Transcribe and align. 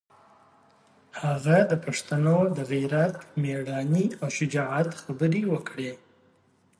هغه 1.21 1.57
د 1.71 1.73
پښتنو 1.85 2.37
د 2.57 2.57
غیرت، 2.71 3.15
مېړانې 3.41 4.05
او 4.21 4.27
شجاعت 4.37 4.89
خبرې 5.01 5.41
وکړې. 5.53 5.91